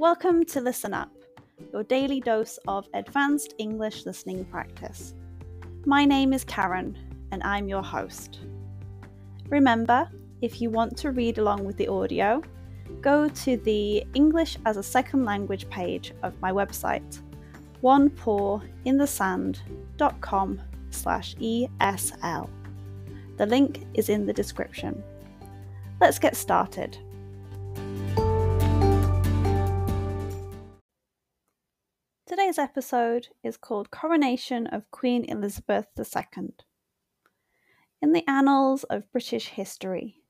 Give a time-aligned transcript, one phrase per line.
[0.00, 1.12] Welcome to Listen Up,
[1.74, 5.12] your daily dose of advanced English listening practice.
[5.84, 6.96] My name is Karen,
[7.32, 8.38] and I'm your host.
[9.50, 10.08] Remember,
[10.40, 12.40] if you want to read along with the audio,
[13.02, 17.20] go to the English as a Second Language page of my website,
[17.82, 22.48] onepawinthesand.com slash ESL.
[23.36, 25.04] The link is in the description.
[26.00, 26.96] Let's get started.
[32.30, 36.50] Today's episode is called Coronation of Queen Elizabeth II.
[38.00, 40.22] In the annals of British history,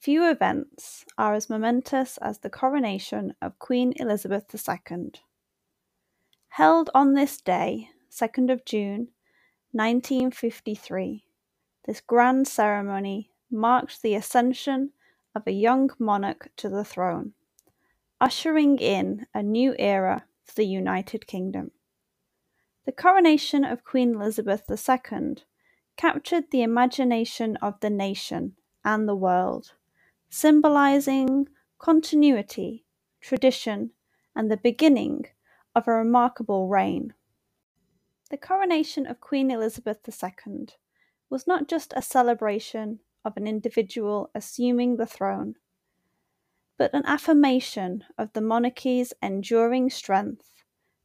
[0.00, 5.10] few events are as momentous as the coronation of Queen Elizabeth II.
[6.48, 9.08] Held on this day, 2nd of June
[9.72, 11.22] 1953,
[11.84, 14.92] this grand ceremony marked the ascension
[15.34, 17.34] of a young monarch to the throne,
[18.22, 21.72] ushering in a new era the United Kingdom.
[22.84, 25.36] The coronation of Queen Elizabeth II
[25.96, 29.72] captured the imagination of the nation and the world,
[30.30, 32.84] symbolizing continuity,
[33.20, 33.90] tradition,
[34.34, 35.26] and the beginning
[35.74, 37.14] of a remarkable reign.
[38.30, 40.68] The coronation of Queen Elizabeth II
[41.28, 45.56] was not just a celebration of an individual assuming the throne,
[46.78, 50.52] but an affirmation of the monarchy's enduring strength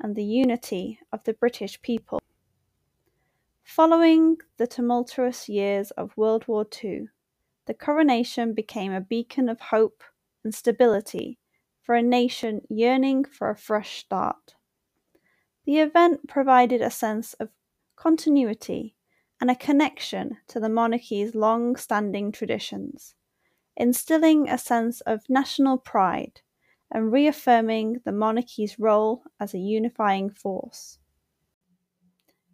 [0.00, 2.20] and the unity of the British people.
[3.62, 7.08] Following the tumultuous years of World War II,
[7.66, 10.02] the coronation became a beacon of hope
[10.42, 11.38] and stability
[11.82, 14.54] for a nation yearning for a fresh start.
[15.66, 17.50] The event provided a sense of
[17.94, 18.94] continuity
[19.40, 23.14] and a connection to the monarchy's long standing traditions
[23.78, 26.42] instilling a sense of national pride
[26.90, 30.98] and reaffirming the monarchy's role as a unifying force.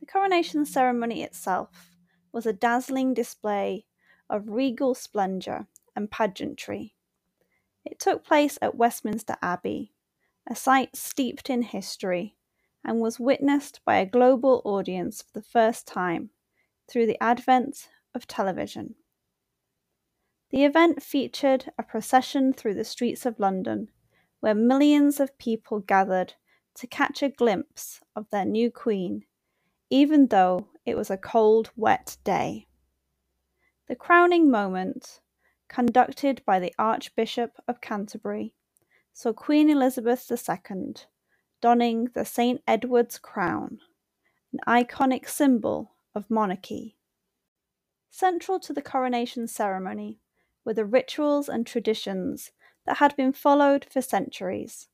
[0.00, 1.90] The coronation ceremony itself
[2.32, 3.86] was a dazzling display
[4.28, 6.94] of regal splendour and pageantry.
[7.84, 9.94] It took place at Westminster Abbey,
[10.46, 12.36] a site steeped in history,
[12.84, 16.30] and was witnessed by a global audience for the first time
[16.88, 18.96] through the advent of television.
[20.50, 23.90] The event featured a procession through the streets of London,
[24.38, 26.34] where millions of people gathered
[26.74, 29.24] to catch a glimpse of their new queen,
[29.90, 32.68] even though it was a cold, wet day.
[33.88, 35.20] The crowning moment,
[35.66, 38.54] conducted by the Archbishop of Canterbury,
[39.12, 40.94] saw Queen Elizabeth II
[41.60, 42.62] donning the St.
[42.68, 43.80] Edward's crown,
[44.52, 46.96] an iconic symbol of monarchy.
[48.10, 50.20] Central to the coronation ceremony
[50.66, 52.50] were the rituals and traditions
[52.84, 54.88] that had been followed for centuries.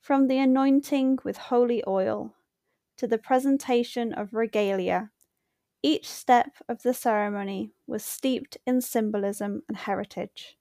[0.00, 2.34] From the anointing with holy oil
[2.96, 5.10] to the presentation of regalia,
[5.82, 10.56] each step of the ceremony was steeped in symbolism and heritage.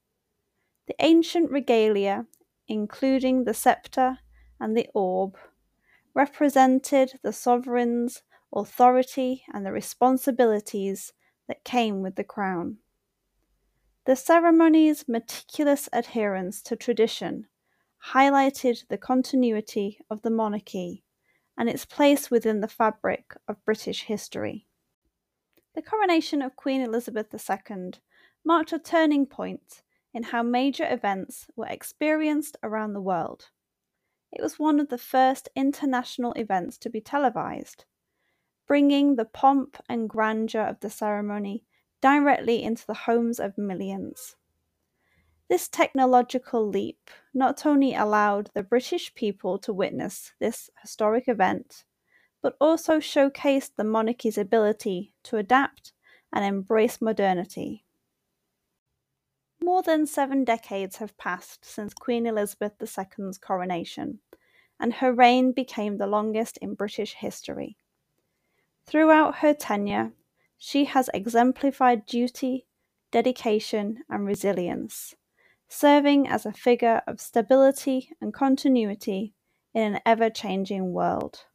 [0.87, 2.25] The ancient regalia,
[2.67, 4.17] including the sceptre
[4.59, 5.37] and the orb,
[6.15, 8.23] represented the sovereign's
[8.53, 11.13] authority and the responsibilities
[11.47, 12.77] that came with the crown.
[14.05, 17.47] The ceremony's meticulous adherence to tradition
[18.13, 21.03] highlighted the continuity of the monarchy
[21.55, 24.65] and its place within the fabric of British history.
[25.75, 27.91] The coronation of Queen Elizabeth II
[28.43, 29.83] marked a turning point
[30.15, 33.51] in how major events were experienced around the world.
[34.31, 37.85] It was one of the first international events to be televised,
[38.65, 41.65] bringing the pomp and grandeur of the ceremony
[42.01, 44.35] directly into the homes of millions.
[45.49, 51.83] This technological leap not only allowed the British people to witness this historic event,
[52.41, 55.93] but also showcased the monarchy's ability to adapt
[56.33, 57.83] and embrace modernity.
[59.63, 64.19] More than seven decades have passed since Queen Elizabeth II's coronation,
[64.79, 67.77] and her reign became the longest in British history.
[68.85, 70.13] Throughout her tenure,
[70.63, 72.67] she has exemplified duty,
[73.09, 75.15] dedication, and resilience,
[75.67, 79.33] serving as a figure of stability and continuity
[79.73, 81.45] in an ever changing world.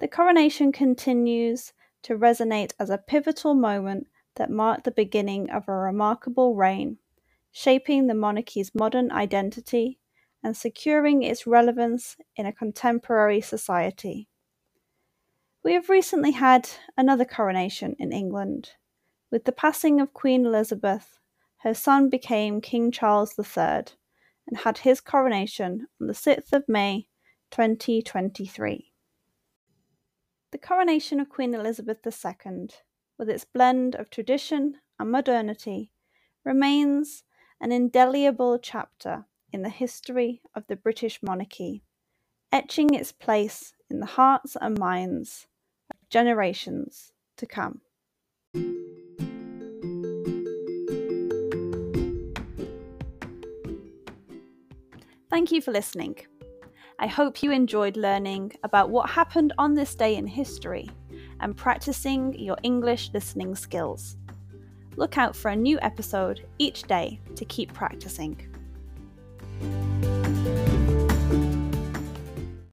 [0.00, 1.72] The coronation continues
[2.02, 4.06] to resonate as a pivotal moment
[4.36, 6.98] that marked the beginning of a remarkable reign,
[7.50, 9.98] shaping the monarchy's modern identity
[10.44, 14.28] and securing its relevance in a contemporary society.
[15.62, 18.70] We have recently had another coronation in England.
[19.30, 21.18] With the passing of Queen Elizabeth,
[21.58, 23.84] her son became King Charles III,
[24.46, 27.08] and had his coronation on the 6th of May
[27.50, 28.90] 2023.
[30.50, 32.70] The coronation of Queen Elizabeth II,
[33.18, 35.92] with its blend of tradition and modernity,
[36.42, 37.22] remains
[37.60, 41.84] an indelible chapter in the history of the British monarchy,
[42.50, 45.46] etching its place in the hearts and minds
[46.10, 47.80] generations to come.
[55.30, 56.16] Thank you for listening.
[56.98, 60.90] I hope you enjoyed learning about what happened on this day in history
[61.40, 64.18] and practicing your English listening skills.
[64.96, 68.49] Look out for a new episode each day to keep practicing.